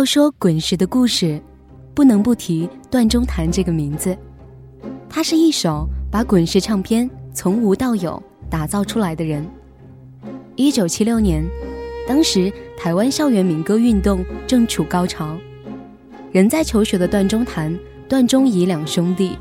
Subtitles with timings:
[0.00, 1.38] 要说滚石的故事，
[1.92, 4.16] 不能不提段中谭这个名字。
[5.10, 9.46] 他是一手把滚石唱片从无到有打造出来的人。
[10.56, 11.44] 一九七六年，
[12.08, 15.36] 当时台湾校园民歌运动正处高潮，
[16.32, 19.36] 人在求学的段中谭、段中仪两兄弟，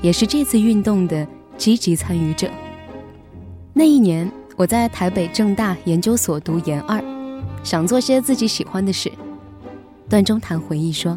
[0.00, 2.48] 也是这次运动的积极参与者。
[3.72, 7.02] 那一年，我在台北正大研究所读研二，
[7.64, 9.10] 想做些自己喜欢的事。
[10.08, 11.16] 段中谭回忆说，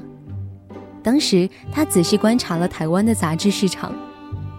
[1.02, 3.94] 当时他仔细观察了台湾的杂志市场，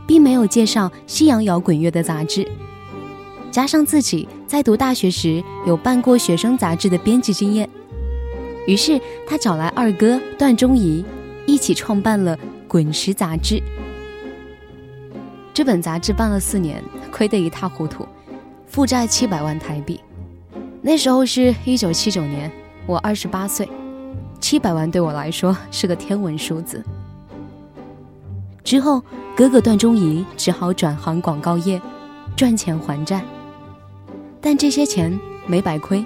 [0.07, 2.47] 并没有介绍西洋摇滚乐的杂志。
[3.51, 7.69] 加上自己在读大学时有办过学生杂志的编辑经验，
[8.67, 11.05] 于是他找来二哥段中仪，
[11.47, 12.35] 一起创办了
[12.67, 13.63] 《滚石》杂志。
[15.53, 18.09] 这本杂志办了四年，亏得一塌糊涂，
[18.67, 20.01] 负债七百万台币。
[20.81, 22.51] 那时候是一九七九年，
[22.87, 23.69] 我二十八岁，
[24.43, 26.85] 七百万对我来说是个天文数字。
[28.65, 29.01] 之后，
[29.37, 31.81] 哥哥段中仪只好转行广告业，
[32.37, 33.25] 赚钱还债。
[34.41, 36.05] 但这些钱没白亏，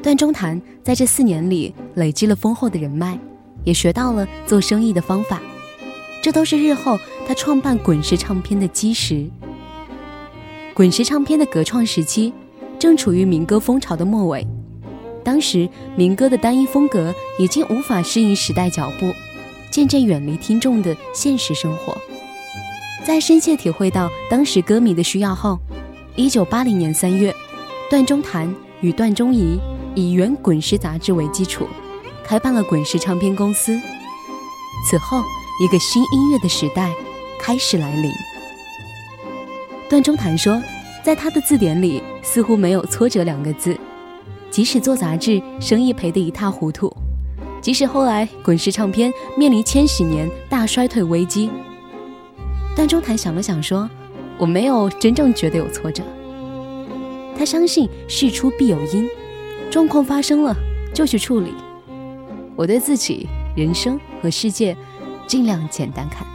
[0.00, 3.18] 段中谭在这四年里累积了丰厚的人脉，
[3.64, 5.42] 也学到了做生意的方法，
[6.22, 9.28] 这都是日后他创办滚石唱片的基石。
[10.74, 12.32] 滚石唱片的革创时期，
[12.78, 14.46] 正处于民歌风潮的末尾，
[15.28, 19.12] 当时民歌的单一风格已经无法适应时代脚步，
[19.70, 21.94] 渐渐远离听众的现实生活。
[23.04, 25.58] 在深切体会到当时歌迷的需要后，
[26.16, 27.30] 一九八零年三月。
[27.90, 29.60] 段中谭与段中仪
[29.94, 31.68] 以原《滚石》杂志为基础，
[32.24, 33.78] 开办了滚石唱片公司。
[34.88, 35.22] 此后，
[35.62, 36.90] 一个新音乐的时代
[37.38, 38.10] 开始来临。
[39.90, 40.58] 段中谭说，
[41.04, 43.78] 在他的字典里似乎没有“挫折”两个字。
[44.58, 46.92] 即使做杂志，生意赔得一塌糊涂；
[47.62, 51.48] 即使后来滚石唱片面临千禧年大衰退危机，
[52.74, 53.88] 段中谭想了想说
[54.36, 56.02] ：“我没有真正觉得有挫折。”
[57.38, 59.08] 他相信事出必有因，
[59.70, 60.52] 状况发生了
[60.92, 61.54] 就去处理。
[62.56, 64.76] 我对自己、人生和世界
[65.24, 66.26] 尽量简单看。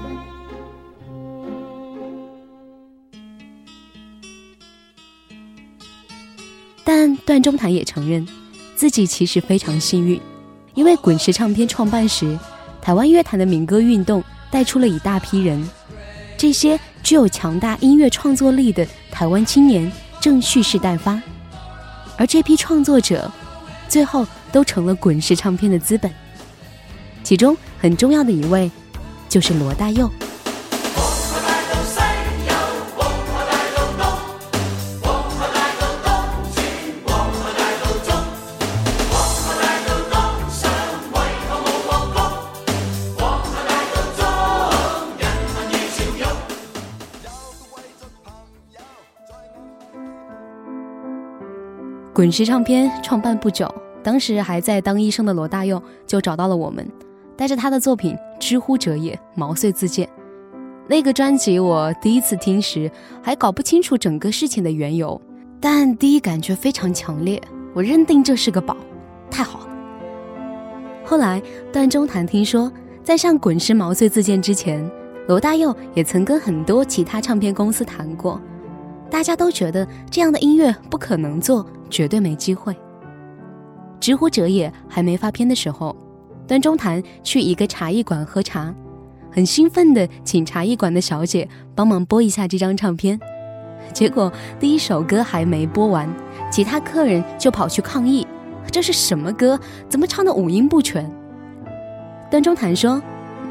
[7.25, 8.27] 段中谭也承认，
[8.75, 10.19] 自己其实非常幸运，
[10.73, 12.37] 因为滚石唱片创办时，
[12.81, 15.67] 台湾乐坛的民歌运动带出了一大批人，
[16.37, 19.91] 这些具有强大音乐创作力的台湾青年。
[20.21, 21.21] 正蓄势待发，
[22.15, 23.29] 而这批创作者，
[23.89, 26.09] 最后都成了滚石唱片的资本。
[27.23, 28.71] 其中很重要的一位，
[29.27, 30.09] 就是罗大佑。
[52.13, 53.67] 滚石唱片创办不久，
[54.03, 56.87] 当时还在当医生的罗大佑就找到了我们，
[57.35, 60.07] 带着他的作品《知乎者也》毛遂自荐。
[60.87, 62.91] 那个专辑我第一次听时
[63.23, 65.19] 还搞不清楚整个事情的缘由，
[65.59, 67.41] 但第一感觉非常强烈，
[67.73, 68.77] 我认定这是个宝，
[69.31, 69.67] 太好了。
[71.03, 71.41] 后来
[71.71, 72.71] 段中谈听说，
[73.03, 74.87] 在上滚石毛遂自荐之前，
[75.27, 78.39] 罗大佑也曾跟很多其他唱片公司谈过。
[79.13, 82.75] 大家都觉得这样的音乐不可能做，绝对没机会。
[83.99, 85.95] 知乎者也还没发片的时候，
[86.47, 88.73] 段中谭去一个茶艺馆喝茶，
[89.29, 93.19] 很兴奋地请茶艺馆的小姐帮忙播一下这张唱片。
[93.93, 96.11] 结果第一首歌还没播完，
[96.51, 98.25] 其他客人就跑去抗议
[98.71, 99.59] ：“这是什么歌？
[99.87, 101.07] 怎么唱的五音不全？”
[102.31, 102.99] 段中谭说：“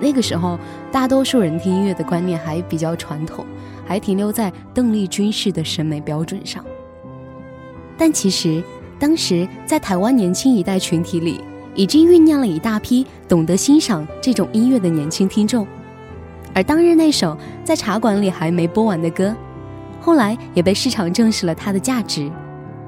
[0.02, 0.58] 那个时候，
[0.90, 3.46] 大多数人听音乐的观念还比较传统。”
[3.84, 6.64] 还停留在邓丽君式的审美标准上，
[7.98, 8.62] 但其实
[8.98, 11.40] 当时在台湾年轻一代群体里，
[11.74, 15.66] 已经酝酿了一大批懂得欣赏这种音乐的年轻听众。
[16.54, 19.34] 而当日那首在茶馆里还没播完的歌，
[20.00, 22.30] 后来也被市场证实了它的价值，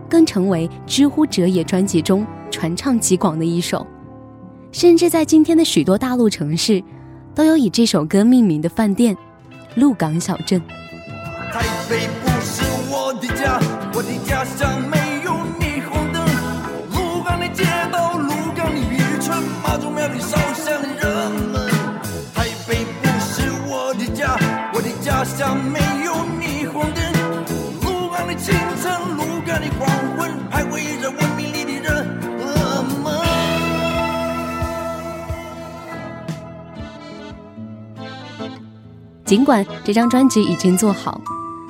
[0.08, 3.86] 更成为《知乎者也》专辑中传唱极广的一首，
[4.70, 6.82] 甚至在今天的许多大陆城市，
[7.34, 9.16] 都有以这首歌命名的饭店——
[9.76, 10.60] 鹿港小镇。
[11.94, 13.60] 台北不是我的家，
[13.94, 15.30] 我的家乡没有
[15.60, 16.26] 霓虹灯。
[16.90, 21.70] 鹿港的街道，鹿港的渔村，妈祖庙里烧香的人们。
[22.34, 24.36] 台北不是我的家，
[24.72, 27.00] 我的家乡没有霓虹灯。
[27.84, 28.52] 鹿港的清
[28.82, 33.14] 晨，鹿港的黄昏，徘徊在文明里的人们。
[39.24, 41.20] 尽管这张专辑已经做好。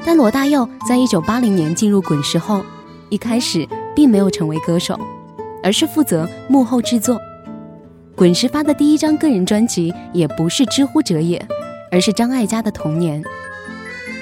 [0.04, 2.62] 但罗大佑在一九八零年进入滚石后，
[3.08, 3.66] 一开始
[3.96, 5.00] 并没有成为歌手，
[5.62, 7.18] 而是负责幕后制作。
[8.14, 11.38] 滚石发的第一张个人专辑也不是《知乎者也》，
[11.90, 13.22] 而是张艾嘉的《童年》。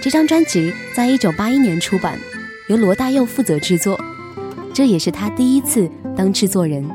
[0.01, 2.19] 这张专辑在一九八一年出版，
[2.69, 3.99] 由罗大佑负责制作，
[4.73, 6.89] 这也是他第一次当制作人。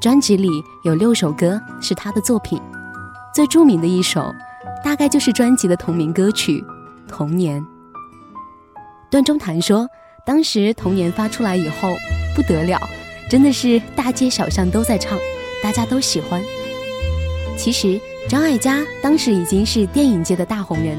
[0.00, 0.48] 专辑里
[0.84, 2.60] 有六首歌是他的作品，
[3.34, 4.34] 最著名的一首，
[4.82, 6.60] 大概就是专辑的同名歌曲
[7.08, 7.60] 《童年》。
[9.10, 9.88] 段中谈说，
[10.26, 11.94] 当时《童年》发出来以后
[12.34, 12.80] 不得了，
[13.30, 15.18] 真的是大街小巷都在唱。
[15.62, 16.42] 大家都喜欢。
[17.56, 17.98] 其实
[18.28, 20.98] 张艾嘉当时已经是电影界的大红人，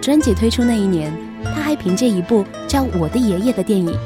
[0.00, 1.12] 专辑推出那一年，
[1.42, 3.96] 他还凭借一部叫《我的爷爷》的电影，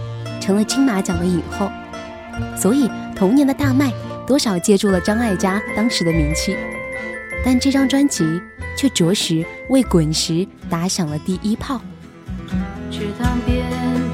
[0.40, 1.70] 成了金马奖的影后。
[2.56, 3.92] 所以童年的大卖，
[4.26, 6.56] 多少借助了张艾嘉当时的名气。
[7.44, 8.40] 但这张专辑
[8.76, 11.80] 却着实为滚石打响了第一炮。
[12.90, 13.64] 池塘边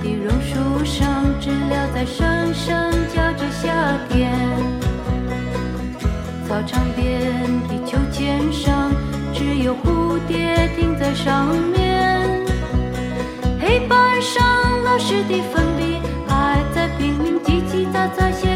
[0.03, 4.33] 的榕树上，知了在声声叫着夏天。
[6.49, 7.13] 操场边
[7.69, 8.91] 的秋千上，
[9.33, 12.45] 只有蝴蝶停在上面。
[13.61, 14.43] 黑板上
[14.83, 18.50] 老师的粉笔还在拼命叽叽喳喳写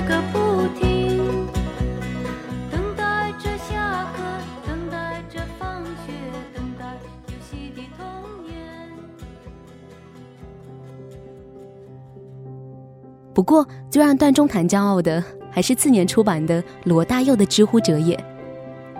[13.34, 15.22] 不过，最让段中谈骄傲的。
[15.50, 18.16] 还是次年出版的罗大佑的《知乎者也》，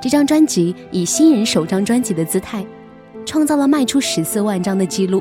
[0.01, 2.65] 这张专辑以新人首张专辑的姿态，
[3.27, 5.21] 创造了卖出十四万张的记录，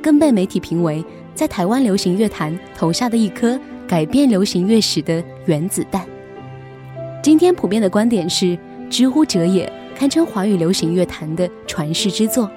[0.00, 1.04] 更被媒体评为
[1.34, 3.58] 在台湾流行乐坛投下的一颗
[3.88, 6.06] 改变流行乐史的原子弹。
[7.20, 8.46] 今天普遍的观点是，
[8.88, 9.66] 《知乎者也》
[9.98, 12.48] 堪称华语流行乐坛的传世之作，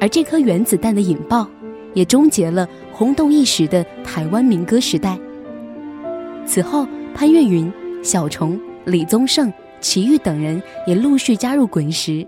[0.00, 1.48] 而这颗原子弹的引爆，
[1.94, 5.18] 也终结了轰动一时的台湾民歌时代。
[6.46, 6.88] 此后。
[7.16, 12.26] 潘越云、小虫、李宗盛、齐豫等人也陆续加入滚石，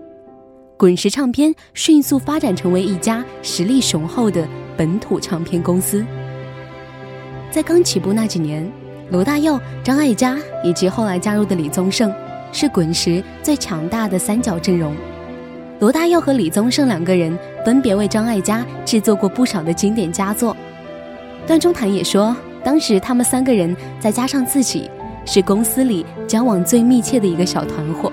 [0.77, 4.47] 滚石唱片迅速发展成为一家实力雄厚的
[4.77, 6.05] 本土唱片公司。
[7.51, 8.65] 在刚起步那几年，
[9.11, 12.09] 罗大佑、张艾嘉以及后来加入的李宗盛
[12.53, 14.95] 是滚石最强大的三角阵容。
[15.79, 20.57] 罗大佑和李宗盛两个人分别为张艾嘉制作过不少的经典佳作。
[21.45, 22.35] 段中谈也说。
[22.63, 24.91] 当时他们三个人再加上自己，
[25.25, 28.11] 是公司里交往最密切的一个小团伙。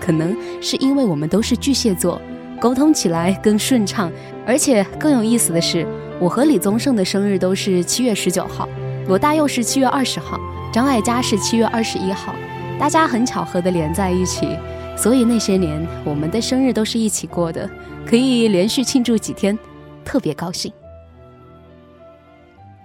[0.00, 2.20] 可能是因为我们都是巨蟹座，
[2.58, 4.10] 沟通起来更顺畅。
[4.44, 5.86] 而且更有意思的是，
[6.18, 8.68] 我和李宗盛的生日都是七月十九号，
[9.06, 10.40] 罗大佑是七月二十号，
[10.72, 12.34] 张艾嘉是七月二十一号，
[12.80, 14.56] 大家很巧合的连在一起。
[14.98, 17.70] 所以那些年我们的生日都是一起过的，
[18.04, 19.56] 可以连续庆祝几天，
[20.04, 20.72] 特别高兴。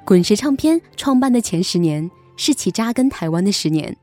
[0.06, 3.98] 滚石唱片创办的前十年是其扎根台湾的十年，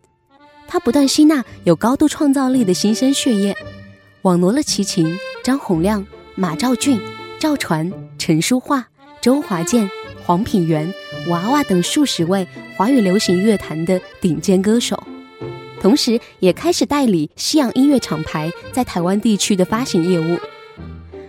[0.66, 3.56] 它不断吸纳有高度创造力的新生血液，
[4.23, 7.00] 网罗了齐秦、张洪量、马兆俊、
[7.38, 8.84] 赵传、陈淑桦、
[9.20, 9.88] 周华健、
[10.25, 10.92] 黄品源、
[11.28, 15.00] 娃娃等数十位华语流行乐坛的顶尖歌手，
[15.80, 20.38] 同时也开始代理西洋音乐厂牌在台湾地区的发行业务。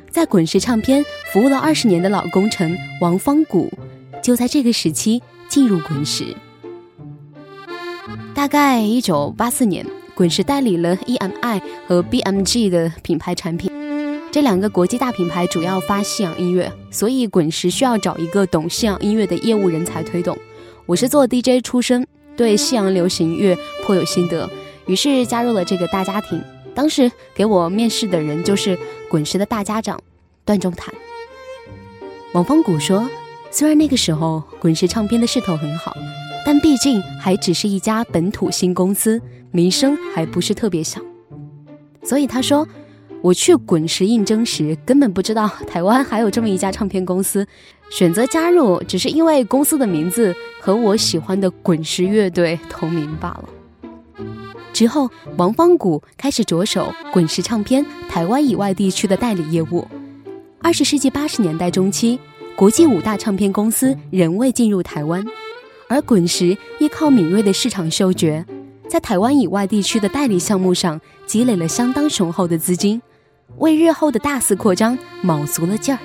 [0.10, 3.72] 在滚石唱片服务了二十年的老功臣王方谷。
[4.22, 6.36] 就在这个时期进入滚石。
[8.36, 13.72] 大概一九八四年，滚石代理了 EMI 和 BMG 的品牌产品，
[14.32, 20.38] 这两个国际大品牌主要发西洋音乐，所以滚石需要找一个懂西洋音乐的业务人才推动。
[20.86, 24.50] 我是做 DJ 出身，对西洋流行乐颇有心得，
[24.86, 26.42] 于是加入了这个大家庭。
[26.74, 28.78] 当时给我面试的人就是
[29.10, 30.00] 滚石的大家长
[30.46, 30.94] 段中谈。
[32.34, 33.10] 王峰谷说。
[33.54, 35.94] 虽然那个时候滚石唱片的势头很好，
[36.46, 39.22] 但毕竟还只是一家本土新公司，
[39.52, 41.04] 名声还不是特别响。
[42.02, 42.66] 所以他说，
[43.22, 47.46] 我去滚石应征时根本不知道台湾还有这么一家唱片公司，
[47.92, 53.50] 选择加入只是因为公司的名字和我喜欢的滚石乐队同名罢了。
[54.74, 59.88] 之后，王方谷开始着手滚石唱片台湾以外地区的代理业务。
[60.60, 62.20] 二十世纪八十年代中期。
[62.54, 65.26] 国际五大唱片公司仍未进入台湾，
[65.88, 68.46] 而滚石依靠敏锐的市场嗅觉，
[68.88, 73.02] 在台湾以外地区的代理项目上积累了相当雄厚的资金，
[73.58, 76.00] 为日后的大肆扩张卯足了劲儿。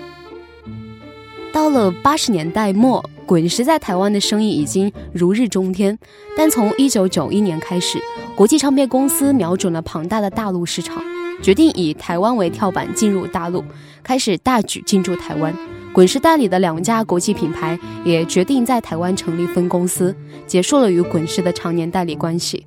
[1.56, 5.98] 到了八十年代末，滚石在台湾的生意已经如日中天，
[6.36, 7.98] 但从一九九一年开始，
[8.34, 11.02] 国际唱片公司瞄准了庞大的大陆市场，
[11.42, 13.64] 决定以台湾为跳板进入大陆，
[14.02, 15.50] 开始大举进驻台湾。
[15.94, 20.14] 滚石代理的两家国际品牌也决定在台湾成立分公司，
[20.46, 22.66] 结束了与滚石的常年代理关系。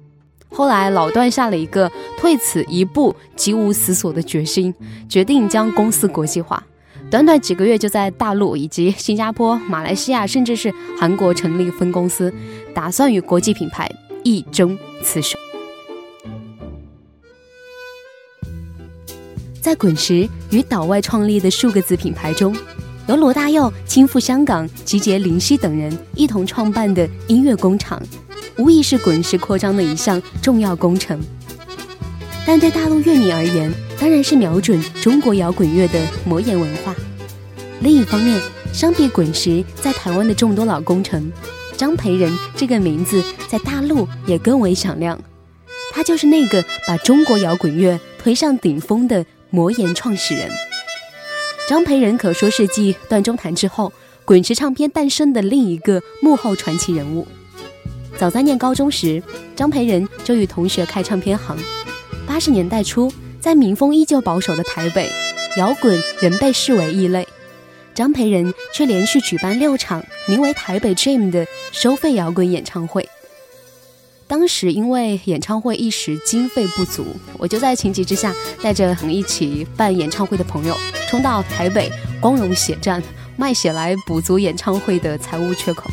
[0.50, 4.74] 后来老段下了一个退此一步即无死所的决心，
[5.08, 6.66] 决定将公司国际化。
[7.10, 12.32] 短短几个月就在大陆以及新加坡、马来西亚，甚至是韩国成立分公司，
[12.74, 13.90] 打算与国际品牌
[14.24, 15.40] 一争雌雄。
[19.60, 22.56] 在滚石与岛外创立的数个子品牌中。
[23.08, 28.00] 由罗大佑亲赴香港，集结林夕等人一同创办的音乐工厂，
[28.56, 31.20] 无疑是滚石扩张的一项重要工程。
[32.46, 36.96] 但对大陆乐迷而言，当然是瞄准中国摇滚乐的魔岩文化。
[37.82, 38.40] 另一方面，
[38.72, 41.32] 相比滚石在台湾的众多老工程，
[41.76, 45.20] 张培仁这个名字在大陆也更为响亮。
[45.92, 50.50] 他就是那个把中国摇滚乐推上顶峰的魔岩创始人。
[51.68, 53.92] 张培仁可说是继段中谈之后，
[54.24, 57.28] 滚石唱片诞生的另一个幕后传奇人物。
[58.18, 59.22] 早在念高中时，
[59.56, 61.58] 张培仁就与同学开唱片行。
[62.26, 65.10] 八十年代初，在民风依旧保守的台北，
[65.58, 67.28] 摇滚仍被视为异类。
[67.94, 73.08] 张培仁却连续举办六场名为“台北 Dream” 的收费摇滚演唱会。
[74.28, 77.06] 当时因为演唱会一时经费不足，
[77.38, 80.78] 我就在情急之下，带着和一起办演唱会的朋友，
[81.10, 81.92] 冲到台北
[82.22, 83.02] 光荣血站
[83.36, 85.90] 卖血来补足演唱会的财务缺口。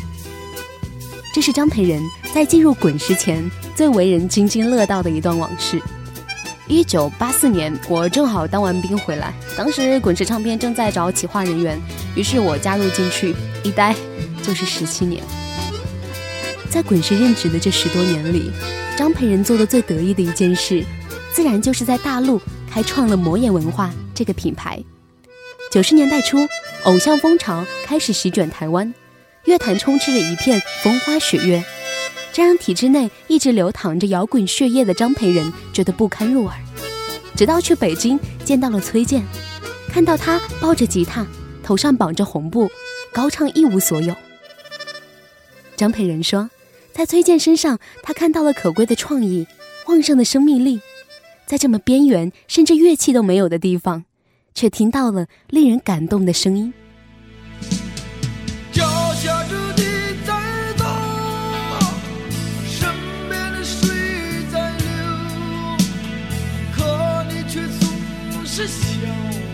[1.33, 2.01] 这是张培仁
[2.33, 5.81] 在进入滚石前最为人津津乐道的一段往事。
[6.67, 11.79] 一九八四年，我正好当完兵回来，当时滚石唱片正在找企划人员，
[12.13, 13.33] 于是我加入进去，
[13.63, 13.95] 一待
[14.43, 15.23] 就是十七年。
[16.69, 18.51] 在滚石任职的这十多年里，
[18.97, 20.83] 张培仁做的最得意的一件事，
[21.31, 24.83] 自然就是在大陆开创了魔岩文化这个品牌。
[25.71, 26.45] 九十年代初，
[26.83, 28.93] 偶像风潮开始席卷台湾，
[29.45, 31.63] 乐坛充斥着一片风花雪月，
[32.37, 36.55] 这让体制内一直流淌着摇滚血液的张培仁觉得不堪入耳。
[37.35, 39.25] 直到去北京见到了崔健，
[39.89, 41.25] 看到他抱着吉他，
[41.63, 42.69] 头上绑着红布，
[43.11, 44.15] 高唱一无所有。
[45.75, 46.47] 张培仁说。
[46.93, 49.47] 在崔健身上，他看到了可贵的创意、
[49.87, 50.79] 旺盛的生命力，
[51.47, 54.05] 在这么边缘甚至乐器都没有的地方，
[54.53, 56.71] 却听到了令人感动的声音。
[68.59, 69.46] obsession.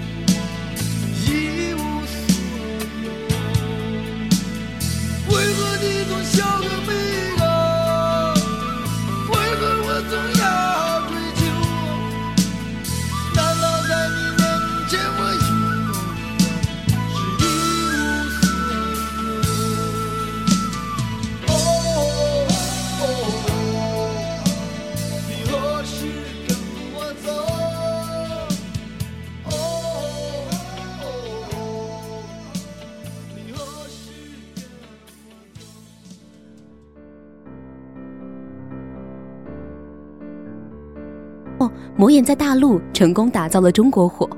[41.96, 44.30] 魔岩在大陆成功打造了中国火。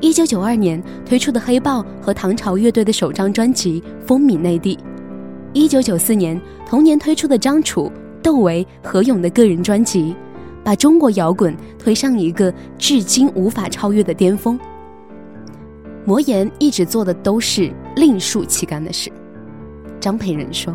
[0.00, 4.78] 一九九二年推出的黑豹和唐朝乐队的首张专辑风靡内地。
[5.52, 7.90] 一九九四年同年推出的张楚、
[8.22, 10.16] 窦唯、何勇的个人专辑，
[10.64, 14.58] 把中国摇滚推上一个至今无法超越的巅峰。
[16.04, 19.08] 魔岩一直做的都是另树旗杆的事。
[20.00, 20.74] 张培仁说：“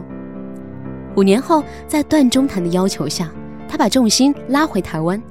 [1.17, 3.29] 五年后，在段中谈的要求下，
[3.67, 5.22] 他把重心拉回台湾。”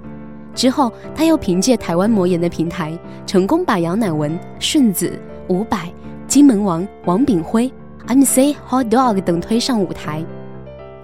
[0.57, 5.13] 之后，他又凭借台湾魔岩的平台，成功把杨乃文、顺子、
[5.49, 5.93] 伍佰、
[6.27, 7.71] 金门王王炳辉、
[8.09, 10.25] MC Hot Dog 等推上舞台。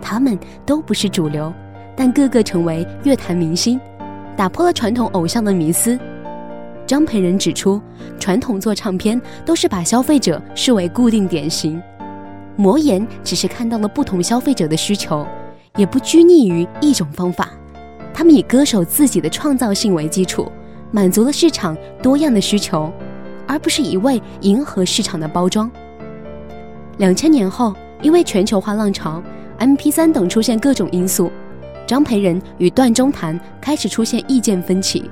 [0.01, 1.53] 他们都不是主流，
[1.95, 3.79] 但个个成为乐坛明星，
[4.37, 5.99] 打破了传统偶像的迷思。
[6.87, 7.81] 张培仁指出，
[8.19, 11.81] 传统做唱片都是把消费者视为固定典型，
[12.57, 15.27] 魔岩只是看到了不同消费者的需求，
[15.77, 17.51] 也不拘泥于一种方法。
[18.15, 20.51] 他们以歌手自己的创造性为基础，
[20.91, 22.93] 满足了市场多样的需求，
[23.47, 25.71] 而不是一味迎合市场的包装。
[26.99, 29.23] 两千年后，因为全球化浪潮、
[29.59, 31.33] MP3 等出现各种因素，
[31.87, 35.11] 张培仁与段中谈开始出现意见分歧，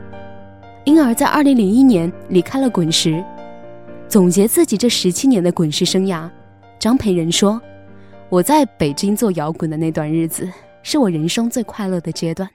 [0.85, 3.25] 因而，在二零零一年离开了滚石。
[4.09, 6.29] 总结自己这十七年的滚石生涯，
[6.79, 7.61] 张培仁说
[8.29, 10.49] ：“我在北京做摇滚的那段日子，
[10.83, 12.49] 是我人生最快乐的阶段。”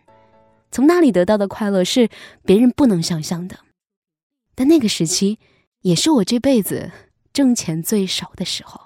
[0.75, 2.10] 从那里得到的快乐是
[2.44, 3.60] 别人不能想象的。
[4.55, 5.39] 但那个时期，
[5.84, 6.91] 也是我这辈子
[7.32, 8.85] 挣钱最少的时候。